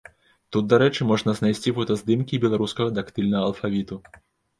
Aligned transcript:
Тут, 0.55 0.63
дарэчы, 0.71 1.01
можна 1.09 1.35
знайсці 1.39 1.73
фотаздымкі 1.79 2.33
і 2.37 2.39
беларускага 2.47 2.89
дактыльнага 2.97 3.45
алфавіту. 3.51 4.01